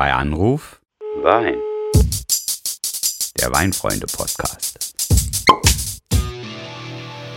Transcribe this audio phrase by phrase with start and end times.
[0.00, 0.80] Bei Anruf
[1.22, 1.56] Wein.
[3.38, 4.94] Der Weinfreunde-Podcast.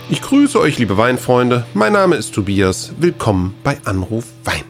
[0.09, 1.65] Ich grüße euch, liebe Weinfreunde.
[1.73, 2.93] Mein Name ist Tobias.
[2.99, 4.63] Willkommen bei Anruf Wein.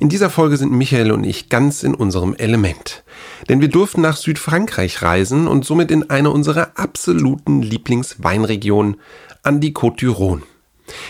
[0.00, 3.04] In dieser Folge sind Michael und ich ganz in unserem Element.
[3.48, 9.00] Denn wir durften nach Südfrankreich reisen und somit in eine unserer absoluten Lieblingsweinregionen,
[9.42, 10.42] an die Côte d'Iron.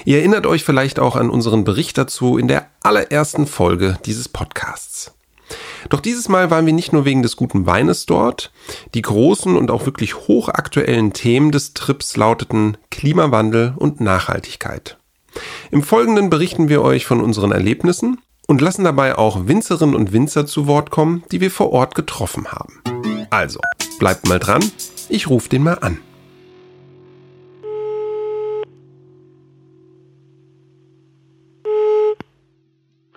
[0.05, 5.13] Ihr erinnert euch vielleicht auch an unseren Bericht dazu in der allerersten Folge dieses Podcasts.
[5.89, 8.53] Doch dieses Mal waren wir nicht nur wegen des guten Weines dort.
[8.95, 14.99] Die großen und auch wirklich hochaktuellen Themen des Trips lauteten Klimawandel und Nachhaltigkeit.
[15.71, 20.47] Im Folgenden berichten wir euch von unseren Erlebnissen und lassen dabei auch Winzerinnen und Winzer
[20.47, 22.83] zu Wort kommen, die wir vor Ort getroffen haben.
[23.31, 23.61] Also,
[23.99, 24.63] bleibt mal dran,
[25.09, 25.99] ich rufe den mal an.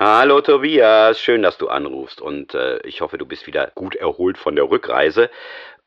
[0.07, 4.37] Hallo Tobias, schön, dass du anrufst und äh, ich hoffe, du bist wieder gut erholt
[4.37, 5.31] von der Rückreise.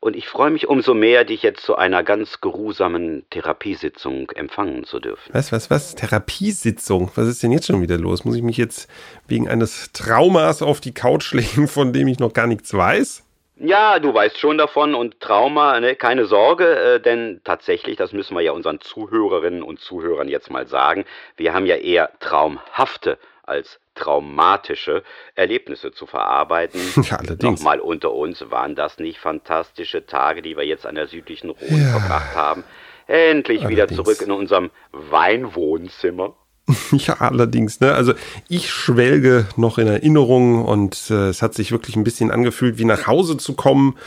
[0.01, 4.99] Und ich freue mich umso mehr, dich jetzt zu einer ganz geruhsamen Therapiesitzung empfangen zu
[4.99, 5.31] dürfen.
[5.31, 5.95] Was, was, was?
[5.95, 7.09] Therapiesitzung?
[7.15, 8.25] Was ist denn jetzt schon wieder los?
[8.25, 8.89] Muss ich mich jetzt
[9.29, 13.23] wegen eines Traumas auf die Couch legen, von dem ich noch gar nichts weiß?
[13.55, 18.35] Ja, du weißt schon davon und Trauma, ne, keine Sorge, äh, denn tatsächlich, das müssen
[18.35, 21.05] wir ja unseren Zuhörerinnen und Zuhörern jetzt mal sagen,
[21.37, 23.17] wir haben ja eher traumhafte
[23.49, 25.03] als traumatische
[25.35, 26.79] Erlebnisse zu verarbeiten.
[27.09, 27.59] Ja, allerdings.
[27.59, 31.81] Nochmal unter uns, waren das nicht fantastische Tage, die wir jetzt an der südlichen Rhone
[31.81, 31.99] ja.
[31.99, 32.63] verbracht haben?
[33.07, 33.69] Endlich allerdings.
[33.71, 36.35] wieder zurück in unserem Weinwohnzimmer.
[36.91, 37.79] Ja, allerdings.
[37.79, 37.93] Ne?
[37.93, 38.13] Also
[38.47, 42.85] ich schwelge noch in Erinnerungen und äh, es hat sich wirklich ein bisschen angefühlt, wie
[42.85, 43.97] nach Hause zu kommen.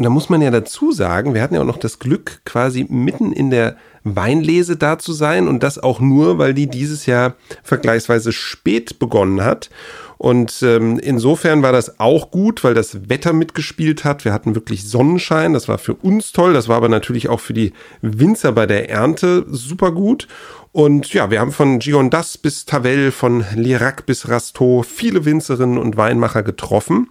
[0.00, 2.86] Und da muss man ja dazu sagen, wir hatten ja auch noch das Glück, quasi
[2.88, 7.34] mitten in der Weinlese da zu sein und das auch nur, weil die dieses Jahr
[7.62, 9.68] vergleichsweise spät begonnen hat.
[10.16, 14.24] Und ähm, insofern war das auch gut, weil das Wetter mitgespielt hat.
[14.24, 17.52] Wir hatten wirklich Sonnenschein, das war für uns toll, das war aber natürlich auch für
[17.52, 20.28] die Winzer bei der Ernte super gut.
[20.72, 25.98] Und ja, wir haben von Gigondas bis Tavel, von Lirac bis Rasteau viele Winzerinnen und
[25.98, 27.08] Weinmacher getroffen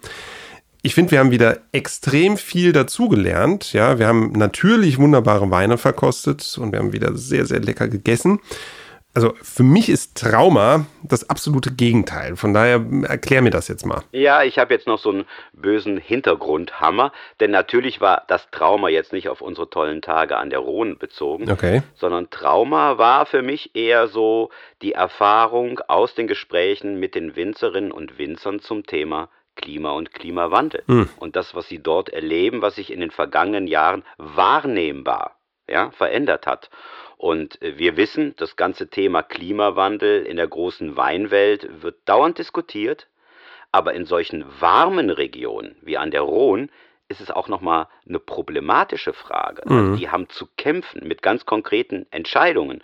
[0.81, 3.73] ich finde, wir haben wieder extrem viel dazugelernt.
[3.73, 8.39] Ja, wir haben natürlich wunderbare Weine verkostet und wir haben wieder sehr, sehr lecker gegessen.
[9.15, 12.35] Also für mich ist Trauma das absolute Gegenteil.
[12.35, 14.03] Von daher erklär mir das jetzt mal.
[14.11, 19.11] Ja, ich habe jetzt noch so einen bösen Hintergrundhammer, denn natürlich war das Trauma jetzt
[19.11, 21.81] nicht auf unsere tollen Tage an der Rhone bezogen, okay.
[21.95, 24.51] sondern Trauma war für mich eher so
[24.83, 29.27] die Erfahrung aus den Gesprächen mit den Winzerinnen und Winzern zum Thema
[29.59, 30.83] Klima und Klimawandel.
[30.87, 31.09] Hm.
[31.17, 35.35] Und das, was sie dort erleben, was sich in den vergangenen Jahren wahrnehmbar
[35.67, 36.69] ja, verändert hat.
[37.17, 43.07] Und äh, wir wissen, das ganze Thema Klimawandel in der großen Weinwelt wird dauernd diskutiert,
[43.71, 46.69] aber in solchen warmen Regionen wie an der Rhone
[47.09, 49.63] ist es auch nochmal eine problematische Frage.
[49.65, 49.77] Mhm.
[49.77, 52.81] Also die haben zu kämpfen mit ganz konkreten Entscheidungen.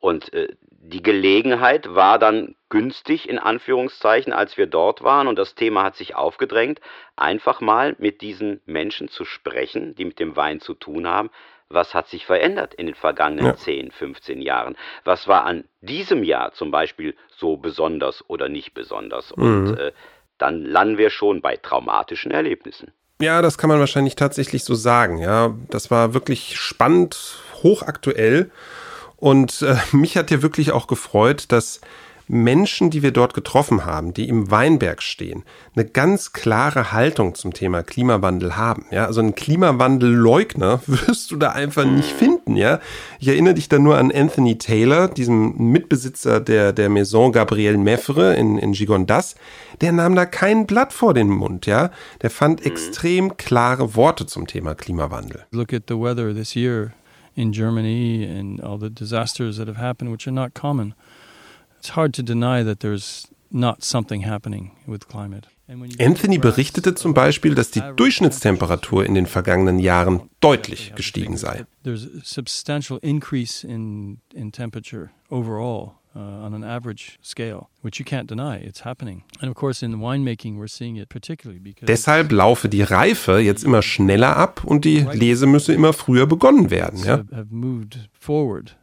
[0.00, 0.48] Und äh,
[0.86, 5.96] die Gelegenheit war dann günstig in Anführungszeichen, als wir dort waren und das Thema hat
[5.96, 6.80] sich aufgedrängt,
[7.16, 11.30] einfach mal mit diesen Menschen zu sprechen, die mit dem Wein zu tun haben.
[11.70, 13.56] Was hat sich verändert in den vergangenen ja.
[13.56, 14.76] 10, 15 Jahren?
[15.04, 19.34] Was war an diesem Jahr zum Beispiel so besonders oder nicht besonders?
[19.36, 19.42] Mhm.
[19.42, 19.92] Und äh,
[20.36, 22.92] dann landen wir schon bei traumatischen Erlebnissen.
[23.22, 25.18] Ja, das kann man wahrscheinlich tatsächlich so sagen.
[25.18, 28.50] Ja, das war wirklich spannend, hochaktuell.
[29.16, 31.80] Und äh, mich hat ja wirklich auch gefreut, dass
[32.26, 35.44] Menschen, die wir dort getroffen haben, die im Weinberg stehen,
[35.76, 38.86] eine ganz klare Haltung zum Thema Klimawandel haben.
[38.90, 42.56] Ja, also einen Klimawandelleugner wirst du da einfach nicht finden.
[42.56, 42.80] Ja,
[43.20, 48.34] ich erinnere dich da nur an Anthony Taylor, diesem Mitbesitzer der, der Maison Gabriel Meffre
[48.34, 49.34] in, in Gigondas.
[49.80, 51.66] Der nahm da kein Blatt vor den Mund.
[51.66, 51.90] Ja,
[52.22, 55.44] der fand extrem klare Worte zum Thema Klimawandel.
[55.50, 56.92] Look at the weather this year
[57.34, 60.94] in Germany and all the disasters that have happened, which are not common.
[61.78, 65.46] It's hard to deny that there's not something happening with climate.
[65.98, 71.64] Anthony berichtete zum Beispiel, dass die Durchschnittstemperatur in den vergangenen Jahren deutlich gestiegen sei.
[71.82, 78.04] There's a substantial increase in, in temperature overall uh, on an average scale, which you
[78.04, 78.56] can't deny.
[78.56, 79.24] It's happening.
[79.40, 81.86] And of course, in winemaking, we're seeing it particularly because.
[81.86, 86.70] Deshalb laufe die Reife jetzt immer schneller ab und die Lese müsse immer früher begonnen
[86.70, 87.04] werden.
[87.04, 87.24] Ja?
[87.32, 88.76] Have moved forward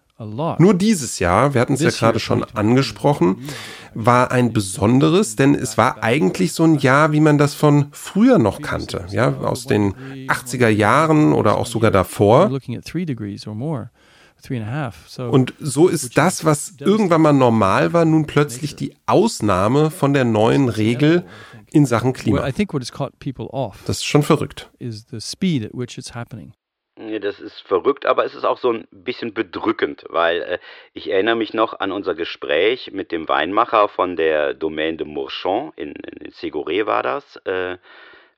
[0.60, 3.38] nur dieses Jahr, wir hatten es ja gerade schon angesprochen,
[3.96, 8.38] war ein besonderes, denn es war eigentlich so ein Jahr, wie man das von früher
[8.38, 9.94] noch kannte, ja, aus den
[10.28, 12.52] 80er Jahren oder auch sogar davor.
[14.50, 20.26] Und so ist das, was irgendwann mal normal war, nun plötzlich die Ausnahme von der
[20.26, 21.26] neuen Regel
[21.72, 22.50] in Sachen Klima.
[22.52, 24.70] think what has caught people off Das ist schon verrückt.
[24.80, 26.54] is the speed at which it's happening.
[27.00, 30.60] Ja, Das ist verrückt, aber es ist auch so ein bisschen bedrückend, weil äh,
[30.94, 35.72] ich erinnere mich noch an unser Gespräch mit dem Weinmacher von der Domaine de Mourchon,
[35.78, 37.38] in, in Ségoré war das.
[37.46, 37.78] Äh,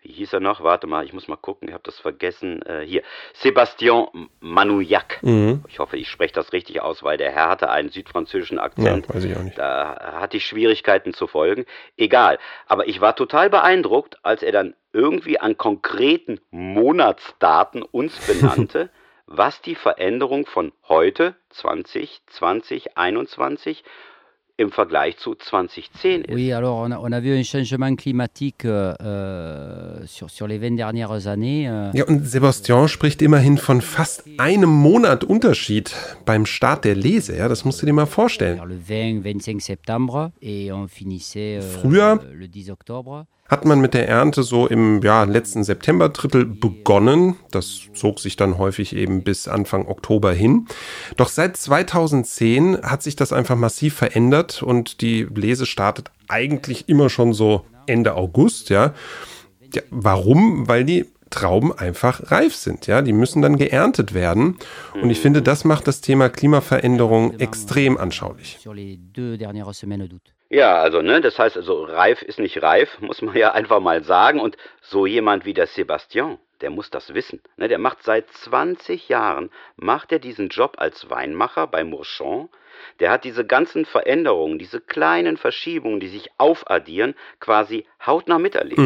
[0.03, 0.61] wie hieß er noch?
[0.63, 2.61] Warte mal, ich muss mal gucken, ich habe das vergessen.
[2.63, 3.01] Äh, hier,
[3.41, 4.07] Sébastien
[4.39, 5.19] Manouillac.
[5.67, 9.09] Ich hoffe, ich spreche das richtig aus, weil der Herr hatte einen südfranzösischen Ja, Akzent.
[9.09, 9.57] weiß ich auch nicht.
[9.57, 11.65] Da hatte ich Schwierigkeiten zu folgen.
[11.97, 12.37] Egal.
[12.67, 18.89] Aber ich war total beeindruckt, als er dann irgendwie an konkreten Monatsdaten uns benannte,
[19.25, 23.83] was die Veränderung von heute, 2020, 21,
[24.57, 26.33] im Vergleich zu 2010 ist.
[26.35, 30.59] Oui, alors on a, on a vu un changement climatique euh, euh, sur, sur les
[30.59, 31.67] 20 dernières années.
[31.67, 35.95] euh, Ja, und Sebastian spricht immerhin von fast einem Monat Unterschied
[36.25, 37.35] beim Start der Lese.
[37.35, 38.59] Ja, das musst du dir mal vorstellen.
[38.67, 43.25] le 20-25 septembre et on finissait euh, Früher le 10 octobre.
[43.53, 47.35] Hat man mit der Ernte so im ja, letzten September-Drittel begonnen.
[47.51, 50.65] Das zog sich dann häufig eben bis Anfang Oktober hin.
[51.17, 57.11] Doch seit 2010 hat sich das einfach massiv verändert und die Lese startet eigentlich immer
[57.11, 58.95] schon so Ende August, ja.
[59.71, 60.67] ja warum?
[60.67, 63.03] Weil die Trauben einfach reif sind, ja.
[63.03, 64.57] Die müssen dann geerntet werden.
[64.99, 68.57] Und ich finde, das macht das Thema Klimaveränderung extrem anschaulich.
[70.53, 74.03] Ja, also, ne, das heißt also, reif ist nicht reif, muss man ja einfach mal
[74.03, 74.39] sagen.
[74.39, 77.41] Und so jemand wie der Sebastian, der muss das wissen.
[77.57, 82.49] Ne, der macht seit 20 Jahren, macht er diesen Job als Weinmacher bei Mourchon.
[82.99, 88.77] Der hat diese ganzen Veränderungen, diese kleinen Verschiebungen, die sich aufaddieren, quasi hautnah miterlebt.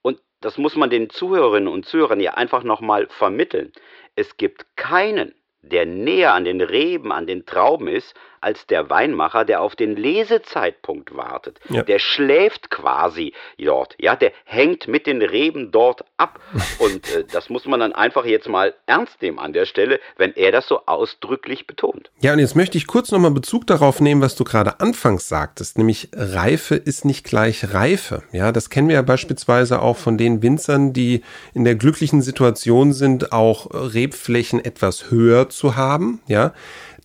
[0.00, 3.72] Und das muss man den Zuhörerinnen und Zuhörern ja einfach nochmal vermitteln.
[4.16, 5.34] Es gibt keinen,
[5.70, 8.14] der näher an den Reben, an den Trauben ist,
[8.44, 11.58] als der Weinmacher, der auf den Lesezeitpunkt wartet.
[11.70, 11.82] Ja.
[11.82, 16.38] Der schläft quasi dort, ja, der hängt mit den Reben dort ab.
[16.78, 20.34] Und äh, das muss man dann einfach jetzt mal ernst nehmen an der Stelle, wenn
[20.34, 22.10] er das so ausdrücklich betont.
[22.20, 25.78] Ja, und jetzt möchte ich kurz nochmal Bezug darauf nehmen, was du gerade anfangs sagtest,
[25.78, 28.24] nämlich Reife ist nicht gleich Reife.
[28.32, 31.22] Ja, das kennen wir ja beispielsweise auch von den Winzern, die
[31.54, 36.20] in der glücklichen Situation sind, auch Rebflächen etwas höher zu haben.
[36.26, 36.52] Ja,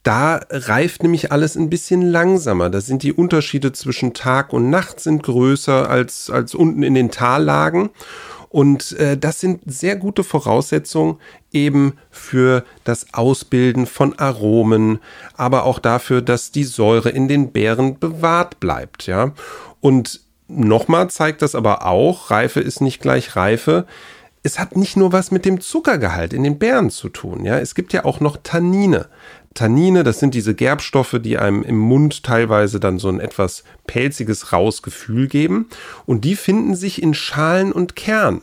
[0.03, 2.69] da reift nämlich alles ein bisschen langsamer.
[2.69, 7.11] Da sind die Unterschiede zwischen Tag und Nacht sind größer als, als unten in den
[7.11, 7.89] Tallagen.
[8.49, 11.17] Und äh, das sind sehr gute Voraussetzungen
[11.51, 14.99] eben für das Ausbilden von Aromen,
[15.35, 19.33] aber auch dafür, dass die Säure in den Beeren bewahrt bleibt, ja.
[19.81, 23.85] Und nochmal zeigt das aber auch, Reife ist nicht gleich Reife.
[24.41, 27.59] Es hat nicht nur was mit dem Zuckergehalt in den Beeren zu tun, ja.
[27.59, 29.07] Es gibt ja auch noch Tannine.
[29.53, 34.53] Tannine, das sind diese Gerbstoffe, die einem im Mund teilweise dann so ein etwas pelziges,
[34.53, 35.67] raues Gefühl geben.
[36.05, 38.41] Und die finden sich in Schalen und Kern.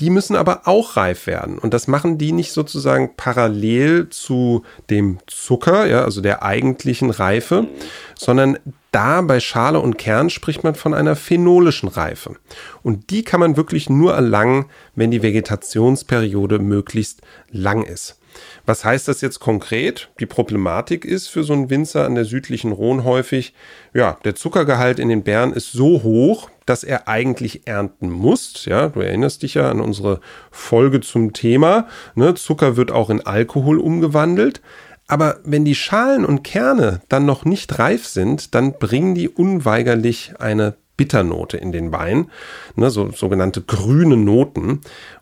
[0.00, 1.58] Die müssen aber auch reif werden.
[1.58, 7.68] Und das machen die nicht sozusagen parallel zu dem Zucker, ja, also der eigentlichen Reife,
[8.16, 8.58] sondern
[8.90, 12.36] da bei Schale und Kern spricht man von einer phenolischen Reife.
[12.82, 17.20] Und die kann man wirklich nur erlangen, wenn die Vegetationsperiode möglichst
[17.50, 18.18] lang ist.
[18.66, 20.10] Was heißt das jetzt konkret?
[20.20, 23.54] Die Problematik ist für so einen Winzer an der südlichen Rhone häufig,
[23.92, 28.64] ja, der Zuckergehalt in den Beeren ist so hoch, dass er eigentlich ernten muss.
[28.64, 31.88] Ja, du erinnerst dich ja an unsere Folge zum Thema.
[32.14, 32.34] Ne?
[32.34, 34.60] Zucker wird auch in Alkohol umgewandelt.
[35.06, 40.34] Aber wenn die Schalen und Kerne dann noch nicht reif sind, dann bringen die unweigerlich
[40.38, 42.30] eine Bitternote in den Wein,
[42.76, 44.80] ne, so sogenannte grüne Noten.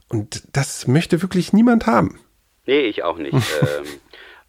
[0.08, 2.20] Und das möchte wirklich niemand haben.
[2.66, 3.32] Nee, ich auch nicht.
[3.62, 3.86] ähm,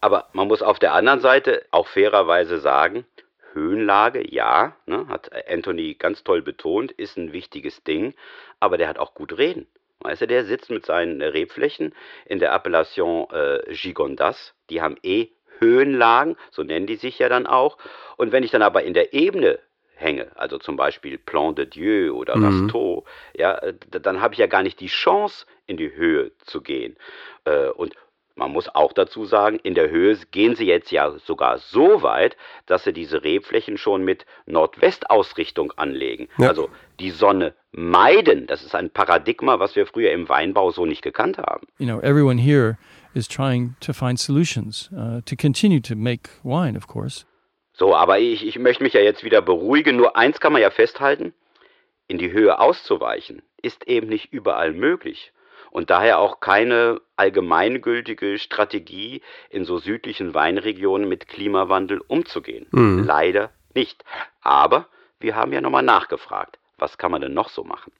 [0.01, 3.05] aber man muss auf der anderen Seite auch fairerweise sagen,
[3.53, 8.13] Höhenlage, ja, ne, hat Anthony ganz toll betont, ist ein wichtiges Ding,
[8.59, 9.67] aber der hat auch gut reden.
[9.99, 11.93] Weißt du, der sitzt mit seinen Rebflächen
[12.25, 15.29] in der Appellation äh, Gigondas, die haben eh
[15.59, 17.77] Höhenlagen, so nennen die sich ja dann auch.
[18.17, 19.59] Und wenn ich dann aber in der Ebene
[19.95, 24.47] hänge, also zum Beispiel Plan de Dieu oder Rasteau, ja, äh, dann habe ich ja
[24.47, 26.97] gar nicht die Chance, in die Höhe zu gehen.
[27.45, 27.95] Äh, Und
[28.35, 32.35] man muss auch dazu sagen, in der Höhe gehen sie jetzt ja sogar so weit,
[32.65, 36.27] dass sie diese Rebflächen schon mit Nordwestausrichtung anlegen.
[36.37, 36.49] Ja.
[36.49, 38.47] Also die Sonne meiden.
[38.47, 41.67] Das ist ein Paradigma, was wir früher im Weinbau so nicht gekannt haben.
[41.77, 42.77] You know, everyone here
[43.13, 47.25] is trying to find solutions uh, to continue to make wine, of course.
[47.73, 49.95] So, aber ich, ich möchte mich ja jetzt wieder beruhigen.
[49.95, 51.33] Nur eins kann man ja festhalten.
[52.07, 55.31] In die Höhe auszuweichen ist eben nicht überall möglich.
[55.73, 62.67] Und daher auch keine allgemeingültige Strategie in so südlichen Weinregionen mit Klimawandel umzugehen.
[62.69, 63.03] Mhm.
[63.03, 64.05] Leider nicht.
[64.41, 64.85] Aber
[65.19, 66.59] wir haben ja nochmal nachgefragt.
[66.77, 67.91] Was kann man denn noch so machen?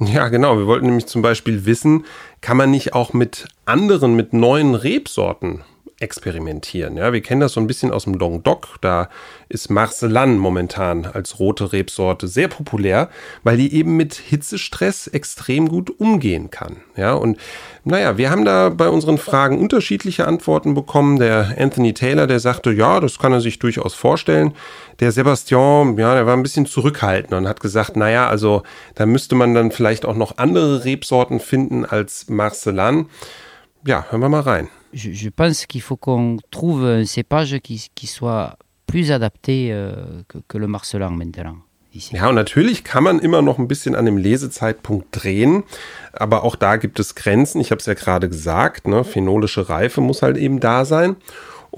[0.00, 0.56] Ja, genau.
[0.56, 2.06] Wir wollten nämlich zum Beispiel wissen,
[2.40, 5.64] kann man nicht auch mit anderen, mit neuen Rebsorten
[6.00, 6.96] experimentieren.
[6.96, 8.76] Ja, wir kennen das so ein bisschen aus dem Languedoc.
[8.80, 9.08] Da
[9.48, 13.08] ist Marcellan momentan als rote Rebsorte sehr populär,
[13.42, 16.76] weil die eben mit Hitzestress extrem gut umgehen kann.
[16.96, 17.38] Ja, und
[17.84, 21.18] naja, wir haben da bei unseren Fragen unterschiedliche Antworten bekommen.
[21.18, 24.54] Der Anthony Taylor, der sagte, ja, das kann er sich durchaus vorstellen.
[25.00, 28.62] Der Sebastian, ja, der war ein bisschen zurückhaltend und hat gesagt, naja, also
[28.94, 33.06] da müsste man dann vielleicht auch noch andere Rebsorten finden als Marcellan.
[33.84, 34.68] Ja, hören wir mal rein.
[34.92, 40.22] Je, je pense qu'il faut qu'on trouve un cépage qui, qui soit plus adapté euh,
[40.28, 41.56] que, que, le Marcelin maintenant.
[42.12, 45.64] Ja, und natürlich kann man immer noch ein bisschen an dem Lesezeitpunkt drehen,
[46.12, 47.60] aber auch da gibt es Grenzen.
[47.60, 49.04] Ich habe es ja gerade gesagt, ne?
[49.04, 51.16] phenolische Reife muss halt eben da sein.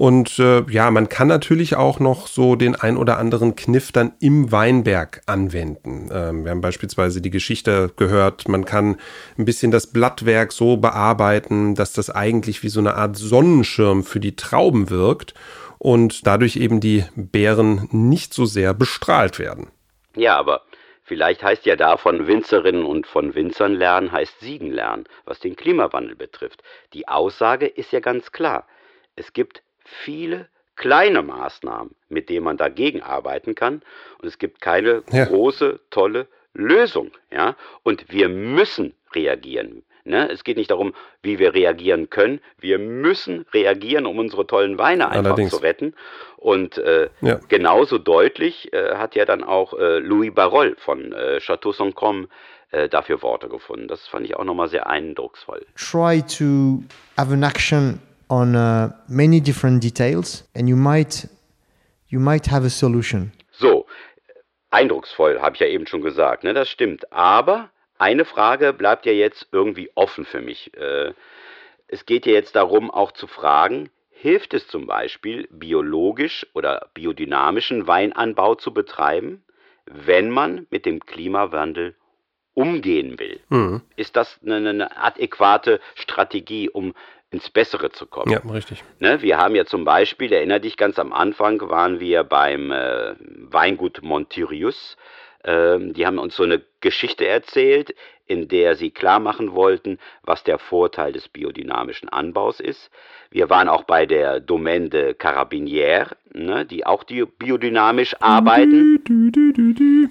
[0.01, 4.13] Und äh, ja, man kann natürlich auch noch so den ein oder anderen Kniff dann
[4.19, 6.09] im Weinberg anwenden.
[6.11, 8.97] Ähm, wir haben beispielsweise die Geschichte gehört, man kann
[9.37, 14.19] ein bisschen das Blattwerk so bearbeiten, dass das eigentlich wie so eine Art Sonnenschirm für
[14.19, 15.35] die Trauben wirkt
[15.77, 19.69] und dadurch eben die Beeren nicht so sehr bestrahlt werden.
[20.15, 20.63] Ja, aber
[21.03, 25.55] Vielleicht heißt ja da von Winzerinnen und von Winzern lernen, heißt Siegen lernen, was den
[25.55, 26.63] Klimawandel betrifft.
[26.93, 28.65] Die Aussage ist ja ganz klar.
[29.15, 33.81] Es gibt viele kleine Maßnahmen, mit denen man dagegen arbeiten kann.
[34.19, 35.25] Und es gibt keine ja.
[35.25, 37.11] große, tolle Lösung.
[37.31, 37.55] Ja?
[37.83, 39.83] Und wir müssen reagieren.
[40.03, 40.29] Ne?
[40.31, 42.41] Es geht nicht darum, wie wir reagieren können.
[42.59, 45.51] Wir müssen reagieren, um unsere tollen Weine einfach Allerdings.
[45.51, 45.93] zu retten.
[46.37, 47.39] Und äh, ja.
[47.47, 52.27] genauso deutlich äh, hat ja dann auch äh, Louis Barol von äh, Chateau Saint-Crome
[52.71, 53.87] äh, dafür Worte gefunden.
[53.87, 55.63] Das fand ich auch nochmal sehr eindrucksvoll.
[55.75, 56.83] Try to
[57.15, 57.99] have an action
[58.31, 61.27] on uh, many different details and you might
[62.07, 63.31] you might have a solution.
[63.51, 63.85] So,
[64.71, 66.53] eindrucksvoll, habe ich ja eben schon gesagt, ne?
[66.53, 67.11] Das stimmt.
[67.11, 70.75] Aber eine Frage bleibt ja jetzt irgendwie offen für mich.
[70.75, 71.13] Äh,
[71.87, 77.87] es geht ja jetzt darum, auch zu fragen, hilft es zum Beispiel, biologisch oder biodynamischen
[77.87, 79.43] Weinanbau zu betreiben,
[79.85, 81.95] wenn man mit dem Klimawandel
[82.53, 83.39] umgehen will?
[83.49, 83.81] Mhm.
[83.95, 86.93] Ist das eine, eine adäquate Strategie, um
[87.31, 88.31] ins Bessere zu kommen.
[88.31, 88.83] Ja, richtig.
[88.99, 93.15] Ne, wir haben ja zum Beispiel, erinnere dich, ganz am Anfang waren wir beim äh,
[93.17, 94.97] Weingut Montirius.
[95.43, 97.95] Ähm, die haben uns so eine Geschichte erzählt,
[98.31, 102.89] in der sie klar machen wollten, was der Vorteil des biodynamischen Anbaus ist.
[103.29, 109.03] Wir waren auch bei der Domaine de Carabinière, ne, die auch die biodynamisch arbeiten.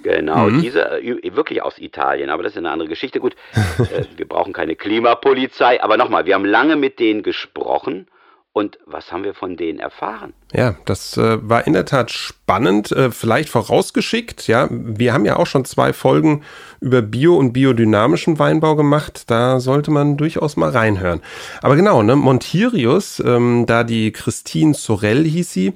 [0.03, 0.61] Genau, mhm.
[0.61, 3.19] diese äh, wirklich aus Italien, aber das ist eine andere Geschichte.
[3.19, 3.35] Gut,
[3.79, 8.07] äh, wir brauchen keine Klimapolizei, aber nochmal, wir haben lange mit denen gesprochen
[8.53, 10.33] und was haben wir von denen erfahren?
[10.51, 12.91] Ja, das äh, war in der Tat spannend.
[12.91, 16.43] Äh, vielleicht vorausgeschickt, ja, wir haben ja auch schon zwei Folgen
[16.81, 19.23] über Bio- und biodynamischen Weinbau gemacht.
[19.27, 21.21] Da sollte man durchaus mal reinhören.
[21.61, 25.73] Aber genau, ne, Montirius, ähm, da die Christine Sorel hieß sie,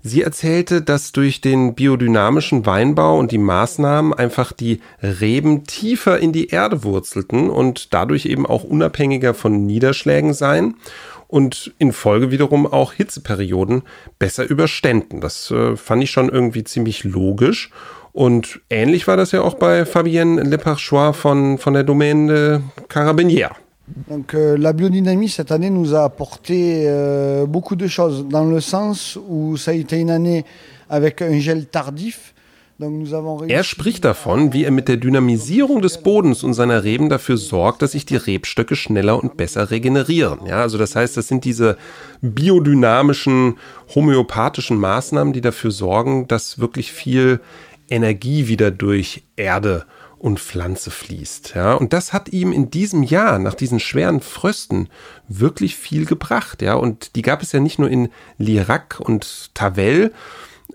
[0.00, 6.32] Sie erzählte, dass durch den biodynamischen Weinbau und die Maßnahmen einfach die Reben tiefer in
[6.32, 10.76] die Erde wurzelten und dadurch eben auch unabhängiger von Niederschlägen seien
[11.28, 13.82] und in Folge wiederum auch Hitzeperioden
[14.18, 15.20] besser überständen.
[15.20, 17.70] Das äh, fand ich schon irgendwie ziemlich logisch.
[18.12, 23.54] Und ähnlich war das ja auch bei Fabienne Leparchois von, von der Domaine Carabinière.
[24.08, 28.60] Donc euh, la biodynamie cette année nous a apporté euh, beaucoup de choses dans le
[28.60, 30.44] sens où ça a été une année
[30.90, 32.34] avec un gel tardif
[33.48, 37.82] Er spricht davon, wie er mit der Dynamisierung des Bodens und seiner Reben dafür sorgt,
[37.82, 40.46] dass sich die Rebstöcke schneller und besser regenerieren.
[40.46, 41.76] Ja, also das heißt, das sind diese
[42.20, 43.56] biodynamischen,
[43.94, 47.40] homöopathischen Maßnahmen, die dafür sorgen, dass wirklich viel
[47.90, 49.84] Energie wieder durch Erde
[50.18, 51.54] und Pflanze fließt.
[51.56, 54.88] Ja, und das hat ihm in diesem Jahr nach diesen schweren Frösten
[55.26, 56.62] wirklich viel gebracht.
[56.62, 60.12] Ja, und die gab es ja nicht nur in Lirac und Tavel,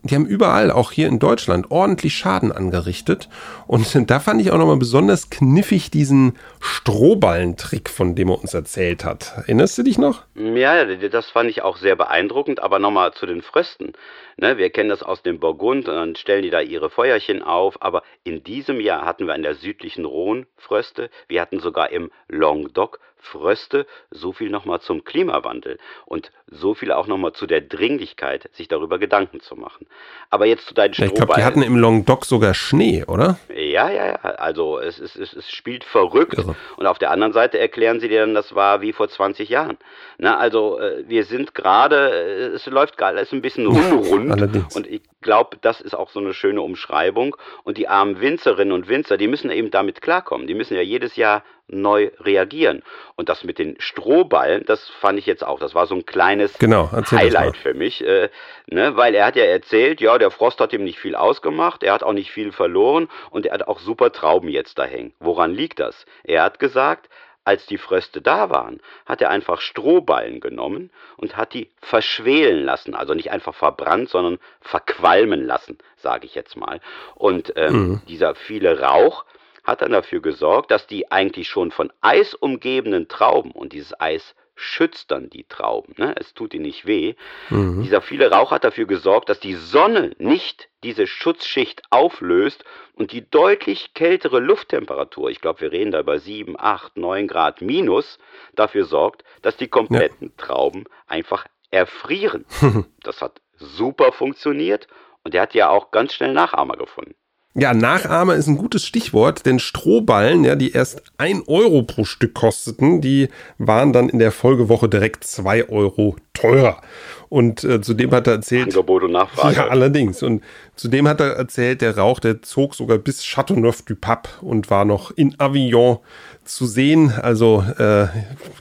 [0.04, 3.30] die haben überall, auch hier in Deutschland, ordentlich Schaden angerichtet.
[3.68, 9.06] Und da fand ich auch nochmal besonders kniffig diesen Strohballentrick, von dem er uns erzählt
[9.06, 9.34] hat.
[9.38, 10.24] Erinnerst du dich noch?
[10.36, 12.62] Ja, das fand ich auch sehr beeindruckend.
[12.62, 13.94] Aber nochmal zu den Frösten.
[14.36, 17.82] Ne, wir kennen das aus dem Burgund und dann stellen die da ihre Feuerchen auf.
[17.82, 21.10] Aber in diesem Jahr hatten wir in der südlichen Rhone Fröste.
[21.28, 27.08] Wir hatten sogar im Languedoc Fröste, so viel nochmal zum Klimawandel und so viel auch
[27.08, 29.88] nochmal zu der Dringlichkeit, sich darüber Gedanken zu machen.
[30.30, 33.40] Aber jetzt zu deinen ja, Ich glaube, die hatten im Languedoc sogar Schnee, oder?
[33.50, 34.16] Ja, ja, ja.
[34.16, 36.38] Also es, es, es, es spielt verrückt.
[36.38, 36.56] Irre.
[36.78, 39.78] Und auf der anderen Seite erklären sie dir dann, das war wie vor 20 Jahren.
[40.18, 44.32] Na, also äh, wir sind gerade, äh, es läuft gerade, es ist ein bisschen unrund.
[44.32, 44.76] Allerdings.
[44.76, 47.36] Und ich glaube, das ist auch so eine schöne Umschreibung.
[47.64, 50.48] Und die armen Winzerinnen und Winzer, die müssen eben damit klarkommen.
[50.48, 52.84] Die müssen ja jedes Jahr neu reagieren.
[53.16, 55.60] Und das mit den Strohballen, das fand ich jetzt auch.
[55.60, 58.30] Das war so ein kleines genau, Highlight für mich, äh,
[58.68, 58.96] ne?
[58.96, 62.04] weil er hat ja erzählt, ja, der Frost hat ihm nicht viel ausgemacht, er hat
[62.04, 65.14] auch nicht viel verloren und er hat auch super Trauben jetzt da hängen.
[65.20, 66.06] Woran liegt das?
[66.24, 67.10] Er hat gesagt,
[67.46, 72.96] als die Fröste da waren, hat er einfach Strohballen genommen und hat die verschwelen lassen.
[72.96, 76.80] Also nicht einfach verbrannt, sondern verqualmen lassen, sage ich jetzt mal.
[77.16, 78.02] Und ähm, mhm.
[78.08, 79.26] dieser viele Rauch
[79.64, 84.36] hat dann dafür gesorgt, dass die eigentlich schon von Eis umgebenen Trauben und dieses Eis
[84.64, 86.16] schützt dann die Trauben, ne?
[86.18, 87.16] es tut ihnen nicht weh.
[87.50, 87.84] Mhm.
[87.84, 93.30] Dieser viele Rauch hat dafür gesorgt, dass die Sonne nicht diese Schutzschicht auflöst und die
[93.30, 98.18] deutlich kältere Lufttemperatur, ich glaube, wir reden da über 7, 8, 9 Grad minus,
[98.56, 100.46] dafür sorgt, dass die kompletten ja.
[100.46, 102.46] Trauben einfach erfrieren.
[103.04, 104.88] das hat super funktioniert
[105.24, 107.16] und er hat ja auch ganz schnell Nachahmer gefunden.
[107.56, 112.34] Ja, Nachahmer ist ein gutes Stichwort, denn Strohballen, ja, die erst ein Euro pro Stück
[112.34, 113.30] kosteten, die
[113.60, 116.82] waren dann in der Folgewoche direkt zwei Euro teurer.
[117.30, 118.70] Und äh, zudem hat er erzählt.
[118.70, 119.56] Angebot und Nachfrage.
[119.56, 120.24] Ja, allerdings.
[120.24, 120.44] Und
[120.76, 125.40] zudem hat er erzählt, der Rauch, der zog sogar bis Châteauneuf-du-Pape und war noch in
[125.40, 126.00] Avignon
[126.46, 127.12] zu sehen.
[127.12, 128.08] Also, äh,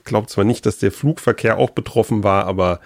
[0.05, 2.81] glaube zwar nicht, dass der Flugverkehr auch betroffen war, aber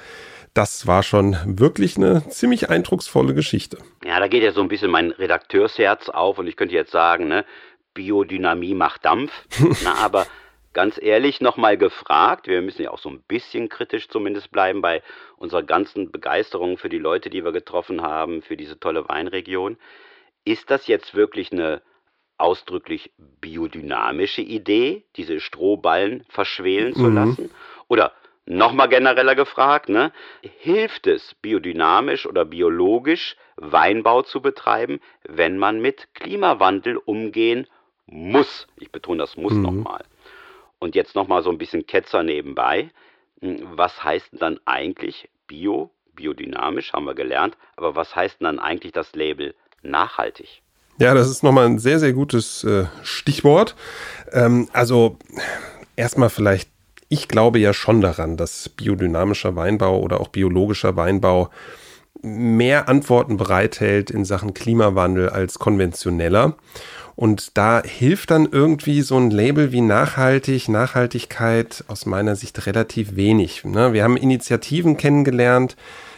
[0.56, 3.78] das war schon wirklich eine ziemlich eindrucksvolle Geschichte.
[4.04, 7.28] Ja, da geht ja so ein bisschen mein Redakteursherz auf und ich könnte jetzt sagen,
[7.28, 7.44] ne,
[7.92, 9.32] Biodynamie macht Dampf.
[9.84, 10.26] Na, aber
[10.72, 15.02] ganz ehrlich nochmal gefragt, wir müssen ja auch so ein bisschen kritisch zumindest bleiben bei
[15.36, 19.76] unserer ganzen Begeisterung für die Leute, die wir getroffen haben, für diese tolle Weinregion.
[20.44, 21.82] Ist das jetzt wirklich eine
[22.38, 27.14] ausdrücklich biodynamische Idee, diese Strohballen verschwelen zu mhm.
[27.14, 27.50] lassen?
[27.88, 28.12] Oder
[28.48, 30.12] Nochmal genereller gefragt, ne?
[30.40, 37.66] hilft es biodynamisch oder biologisch Weinbau zu betreiben, wenn man mit Klimawandel umgehen
[38.06, 38.68] muss?
[38.76, 39.62] Ich betone das muss mhm.
[39.62, 40.04] nochmal.
[40.78, 42.90] Und jetzt nochmal so ein bisschen Ketzer nebenbei.
[43.40, 48.44] Hm, was heißt denn dann eigentlich Bio, biodynamisch, haben wir gelernt, aber was heißt denn
[48.44, 50.62] dann eigentlich das Label nachhaltig?
[50.99, 53.75] Ja, das ist nochmal ein sehr, sehr gutes äh, Stichwort.
[54.32, 55.18] Ähm, also
[55.97, 56.71] erstmal vielleicht
[57.08, 61.50] ich glaube ja schon daran, dass biodynamischer Weinbau oder auch biologischer Weinbau
[62.23, 66.54] mehr Antworten bereithält in Sachen Klimawandel als konventioneller.
[67.14, 73.16] Und da hilft dann irgendwie so ein Label wie nachhaltig, Nachhaltigkeit aus meiner Sicht relativ
[73.16, 73.64] wenig.
[73.64, 73.95] Ne?
[73.95, 75.76] Wir haben Initiativen kennengelernt,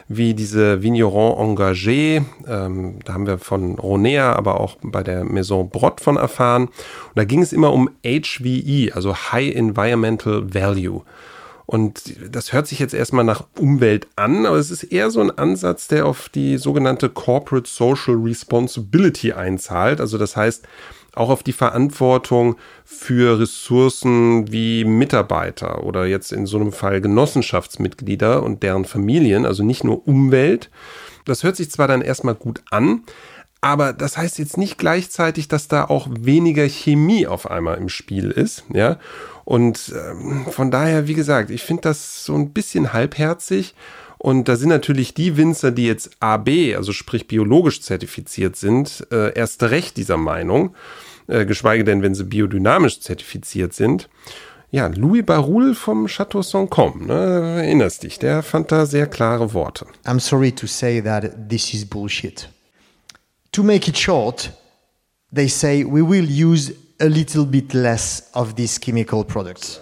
[0.08, 2.24] wie diese Vigneron Engagé.
[2.46, 6.64] Ähm, da haben wir von Ronea, aber auch bei der Maison Brot von erfahren.
[6.64, 11.02] Und da ging es immer um HVE, also High Environmental Value.
[11.66, 15.30] Und das hört sich jetzt erstmal nach Umwelt an, aber es ist eher so ein
[15.30, 20.00] Ansatz, der auf die sogenannte Corporate Social Responsibility einzahlt.
[20.00, 20.66] Also das heißt,
[21.14, 28.42] auch auf die Verantwortung für Ressourcen wie Mitarbeiter oder jetzt in so einem Fall Genossenschaftsmitglieder
[28.42, 30.70] und deren Familien, also nicht nur Umwelt.
[31.24, 33.02] Das hört sich zwar dann erstmal gut an,
[33.60, 38.30] aber das heißt jetzt nicht gleichzeitig, dass da auch weniger Chemie auf einmal im Spiel
[38.30, 38.98] ist, ja.
[39.44, 43.74] Und ähm, von daher, wie gesagt, ich finde das so ein bisschen halbherzig.
[44.18, 49.32] Und da sind natürlich die Winzer, die jetzt AB, also sprich biologisch zertifiziert sind, äh,
[49.34, 50.74] erst recht dieser Meinung
[51.28, 54.08] äh, geschweige denn, wenn sie biodynamisch zertifiziert sind.
[54.70, 59.86] Ja, Louis Barul vom Chateau Saint-Combe, ne, erinnerst dich, der fand da sehr klare Worte.
[60.04, 62.50] I'm sorry to say that this is bullshit.
[63.52, 64.52] To make it short,
[65.34, 69.80] they say we will use a little bit less of these chemical products,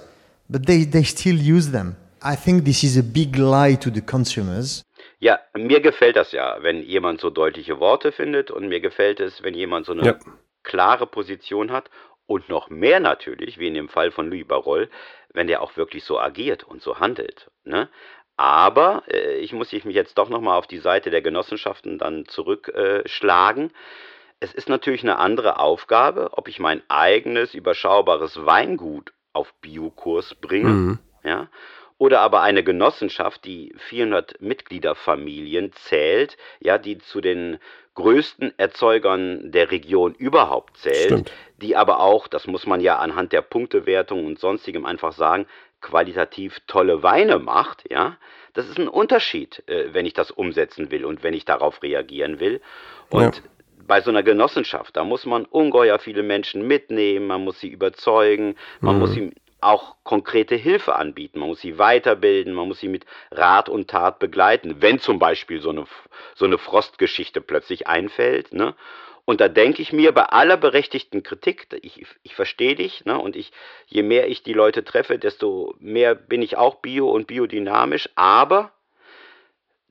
[0.49, 1.97] but they, they still use them.
[2.27, 4.83] I think this is a big lie to the consumers.
[5.19, 9.43] Ja, mir gefällt das ja, wenn jemand so deutliche Worte findet und mir gefällt es,
[9.43, 10.19] wenn jemand so eine ja
[10.67, 11.89] klare Position hat
[12.27, 14.91] und noch mehr natürlich, wie in dem Fall von Louis Barol,
[15.33, 17.51] wenn der auch wirklich so agiert und so handelt.
[17.65, 17.89] Ne?
[18.37, 23.71] Aber äh, ich muss mich jetzt doch nochmal auf die Seite der Genossenschaften dann zurückschlagen.
[23.71, 23.73] Äh,
[24.41, 30.69] es ist natürlich eine andere Aufgabe, ob ich mein eigenes überschaubares Weingut auf Biokurs bringe,
[30.69, 30.99] mhm.
[31.23, 31.49] ja,
[31.99, 37.59] oder aber eine Genossenschaft, die 400 Mitgliederfamilien zählt, ja, die zu den
[37.95, 41.33] größten Erzeugern der Region überhaupt zählt, Stimmt.
[41.63, 45.47] die aber auch, das muss man ja anhand der Punktewertung und sonstigem einfach sagen,
[45.81, 48.17] qualitativ tolle Weine macht, ja,
[48.53, 52.41] das ist ein Unterschied, äh, wenn ich das umsetzen will und wenn ich darauf reagieren
[52.41, 52.61] will.
[53.11, 53.43] Und ja.
[53.87, 58.57] bei so einer Genossenschaft, da muss man ungeheuer viele Menschen mitnehmen, man muss sie überzeugen,
[58.81, 59.01] man mhm.
[59.01, 61.41] muss sie auch konkrete Hilfe anbieten.
[61.41, 65.61] Man muss sie weiterbilden, man muss sie mit Rat und Tat begleiten, wenn zum Beispiel
[65.61, 65.87] so eine,
[66.35, 68.53] so eine Frostgeschichte plötzlich einfällt.
[68.53, 68.75] Ne?
[69.27, 73.35] Und da denke ich mir, bei aller berechtigten Kritik, ich, ich verstehe dich, ne, und
[73.35, 73.51] ich,
[73.87, 78.71] je mehr ich die Leute treffe, desto mehr bin ich auch bio und biodynamisch, aber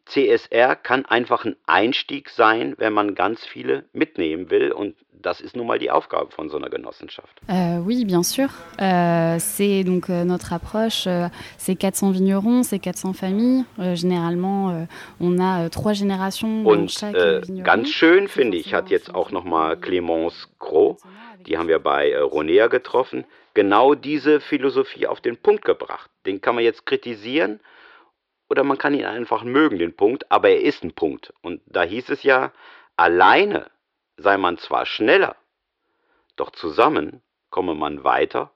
[0.05, 4.71] CSR kann einfach ein Einstieg sein, wenn man ganz viele mitnehmen will.
[4.71, 7.41] Und das ist nun mal die Aufgabe von so einer Genossenschaft.
[7.49, 8.47] Euh, oui, bien sûr.
[8.79, 11.07] Euh, c'est donc euh, notre approche.
[11.07, 13.65] Euh, c'est 400 vignerons, c'est 400 familles.
[13.79, 14.85] Euh, généralement, euh,
[15.19, 17.63] on a trois générations Und chaque vigneron.
[17.63, 20.97] ganz schön finde ich, hat jetzt auch nochmal Clémence Gros,
[21.47, 26.11] die haben wir bei äh, Ronea getroffen, genau diese Philosophie auf den Punkt gebracht.
[26.27, 27.59] Den kann man jetzt kritisieren
[28.49, 31.33] oder man kann ihn einfach mögen, den Punkt, aber er ist ein Punkt.
[31.41, 32.51] Und da hieß es ja,
[32.95, 33.69] alleine
[34.17, 35.35] sei man zwar schneller,
[36.35, 38.51] doch zusammen komme man weiter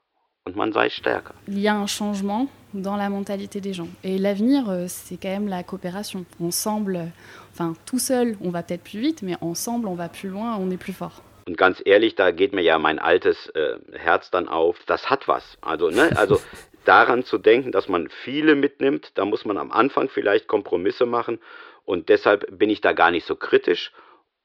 [0.45, 1.33] und man sei stärker.
[1.47, 3.87] Il y a un changement dans la mentalité des gens.
[4.03, 6.25] Et l'avenir, euh, c'est quand même la coopération.
[6.41, 7.11] Ensemble,
[7.53, 10.69] enfin tout seul, on va peut-être plus vite, mais ensemble, on va plus loin, on
[10.71, 11.21] est plus fort.
[11.47, 14.77] Und ganz ehrlich, da geht mir ja mein altes äh, Herz dann auf.
[14.85, 15.57] Das hat was.
[15.61, 16.39] Also, ne, also
[16.85, 19.11] daran zu denken, dass man viele mitnimmt.
[19.17, 21.39] Da muss man am Anfang vielleicht Kompromisse machen.
[21.85, 23.91] Und deshalb bin ich da gar nicht so kritisch.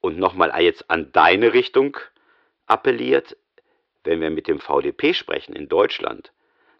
[0.00, 1.96] Und nochmal jetzt an deine Richtung
[2.66, 3.36] appelliert,
[4.04, 6.32] wenn wir mit dem VDP sprechen in Deutschland,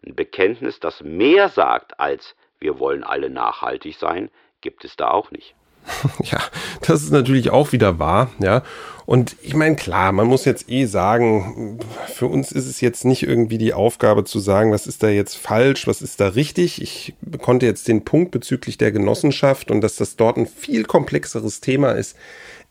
[0.05, 5.31] ein Bekenntnis, das mehr sagt als wir wollen alle nachhaltig sein, gibt es da auch
[5.31, 5.55] nicht.
[6.23, 6.39] Ja,
[6.81, 8.63] das ist natürlich auch wieder wahr, ja.
[9.05, 13.21] Und ich meine, klar, man muss jetzt eh sagen, für uns ist es jetzt nicht
[13.21, 16.81] irgendwie die Aufgabe zu sagen, was ist da jetzt falsch, was ist da richtig.
[16.81, 21.61] Ich konnte jetzt den Punkt bezüglich der Genossenschaft und dass das dort ein viel komplexeres
[21.61, 22.15] Thema ist,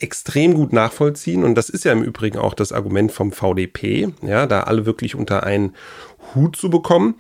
[0.01, 1.45] extrem gut nachvollziehen.
[1.45, 5.15] Und das ist ja im Übrigen auch das Argument vom VDP, ja, da alle wirklich
[5.15, 5.75] unter einen
[6.35, 7.15] Hut zu bekommen.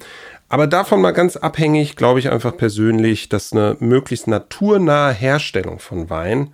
[0.48, 6.10] Aber davon mal ganz abhängig, glaube ich einfach persönlich, dass eine möglichst naturnahe Herstellung von
[6.10, 6.52] Wein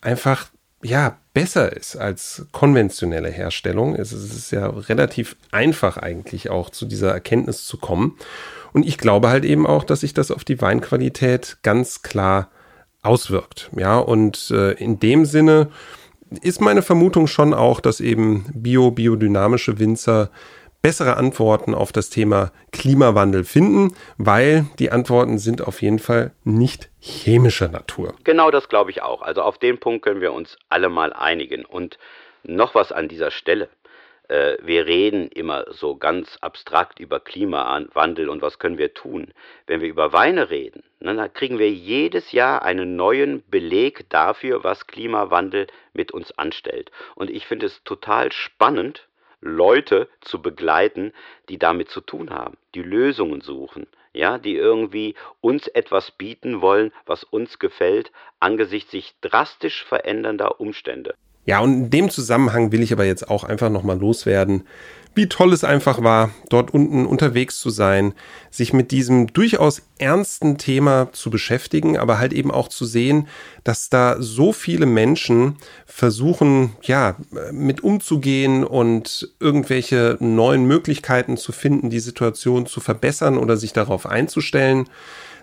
[0.00, 0.46] einfach
[0.82, 3.94] ja besser ist als konventionelle Herstellung.
[3.94, 8.16] Es ist ja relativ einfach eigentlich auch zu dieser Erkenntnis zu kommen.
[8.72, 12.50] Und ich glaube halt eben auch, dass sich das auf die Weinqualität ganz klar
[13.02, 13.70] auswirkt.
[13.76, 15.68] Ja, und äh, in dem Sinne
[16.40, 20.30] ist meine Vermutung schon auch, dass eben bio, biodynamische Winzer
[20.82, 26.90] bessere Antworten auf das Thema Klimawandel finden, weil die Antworten sind auf jeden Fall nicht
[26.98, 28.14] chemischer Natur.
[28.24, 29.22] Genau das glaube ich auch.
[29.22, 31.64] Also auf den Punkt können wir uns alle mal einigen.
[31.64, 31.98] Und
[32.42, 33.68] noch was an dieser Stelle.
[34.28, 39.32] Äh, wir reden immer so ganz abstrakt über Klimawandel und was können wir tun.
[39.66, 44.86] Wenn wir über Weine reden, dann kriegen wir jedes Jahr einen neuen Beleg dafür, was
[44.86, 46.90] Klimawandel mit uns anstellt.
[47.14, 49.06] Und ich finde es total spannend,
[49.42, 51.12] Leute zu begleiten,
[51.48, 56.92] die damit zu tun haben, die Lösungen suchen, ja, die irgendwie uns etwas bieten wollen,
[57.06, 61.14] was uns gefällt, angesichts sich drastisch verändernder Umstände.
[61.44, 64.64] Ja, und in dem Zusammenhang will ich aber jetzt auch einfach nochmal loswerden
[65.14, 68.14] wie toll es einfach war, dort unten unterwegs zu sein,
[68.50, 73.28] sich mit diesem durchaus ernsten Thema zu beschäftigen, aber halt eben auch zu sehen,
[73.64, 77.16] dass da so viele Menschen versuchen, ja,
[77.50, 84.06] mit umzugehen und irgendwelche neuen Möglichkeiten zu finden, die Situation zu verbessern oder sich darauf
[84.06, 84.88] einzustellen.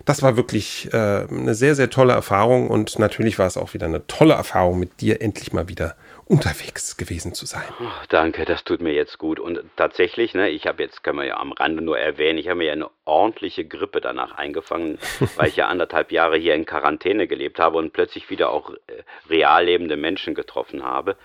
[0.04, 3.86] Das war wirklich äh, eine sehr, sehr tolle Erfahrung und natürlich war es auch wieder
[3.86, 5.94] eine tolle Erfahrung, mit dir endlich mal wieder
[6.30, 7.66] unterwegs gewesen zu sein.
[7.80, 9.40] Oh, danke, das tut mir jetzt gut.
[9.40, 12.58] Und tatsächlich, ne, ich habe jetzt, kann man ja am Rande nur erwähnen, ich habe
[12.58, 15.00] mir ja eine ordentliche Grippe danach eingefangen,
[15.36, 19.02] weil ich ja anderthalb Jahre hier in Quarantäne gelebt habe und plötzlich wieder auch äh,
[19.28, 21.16] real lebende Menschen getroffen habe.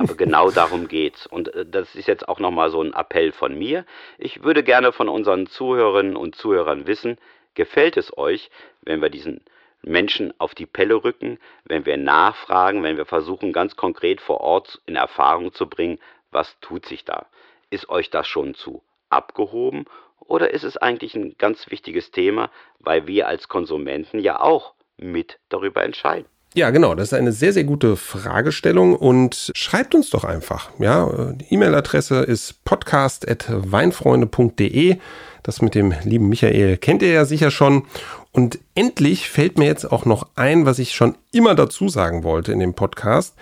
[0.00, 1.24] Aber genau darum geht's.
[1.28, 3.84] Und äh, das ist jetzt auch nochmal so ein Appell von mir.
[4.18, 7.16] Ich würde gerne von unseren Zuhörerinnen und Zuhörern wissen,
[7.54, 8.50] gefällt es euch,
[8.82, 9.40] wenn wir diesen
[9.82, 14.80] Menschen auf die Pelle rücken, wenn wir nachfragen, wenn wir versuchen, ganz konkret vor Ort
[14.86, 15.98] in Erfahrung zu bringen,
[16.30, 17.26] was tut sich da?
[17.70, 19.86] Ist euch das schon zu abgehoben
[20.20, 25.38] oder ist es eigentlich ein ganz wichtiges Thema, weil wir als Konsumenten ja auch mit
[25.48, 26.26] darüber entscheiden?
[26.54, 26.94] Ja, genau.
[26.94, 30.70] Das ist eine sehr, sehr gute Fragestellung und schreibt uns doch einfach.
[30.78, 34.96] Ja, die E-Mail-Adresse ist podcast.weinfreunde.de.
[35.42, 37.86] Das mit dem lieben Michael kennt ihr ja sicher schon.
[38.32, 42.52] Und endlich fällt mir jetzt auch noch ein, was ich schon immer dazu sagen wollte
[42.52, 43.36] in dem Podcast.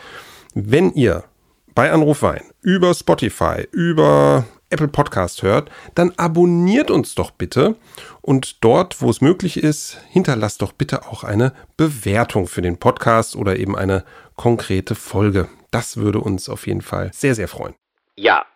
[0.54, 1.24] Wenn ihr
[1.74, 7.76] bei Anruf Wein über Spotify, über Apple Podcast hört, dann abonniert uns doch bitte
[8.20, 13.36] und dort, wo es möglich ist, hinterlasst doch bitte auch eine Bewertung für den Podcast
[13.36, 15.48] oder eben eine konkrete Folge.
[15.70, 17.74] Das würde uns auf jeden Fall sehr, sehr freuen.
[18.16, 18.46] Ja,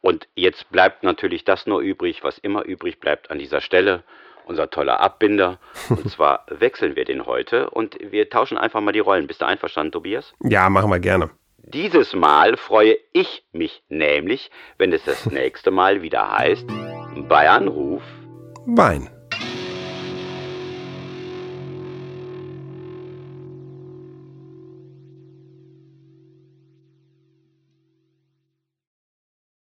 [0.00, 4.02] und jetzt bleibt natürlich das nur übrig, was immer übrig bleibt an dieser Stelle.
[4.50, 5.58] Unser toller Abbinder.
[5.88, 9.28] Und zwar wechseln wir den heute und wir tauschen einfach mal die Rollen.
[9.28, 10.34] Bist du einverstanden, Tobias?
[10.42, 11.30] Ja, machen wir gerne.
[11.58, 16.66] Dieses Mal freue ich mich nämlich, wenn es das nächste Mal wieder heißt,
[17.28, 18.02] bei Anruf
[18.66, 19.08] Wein.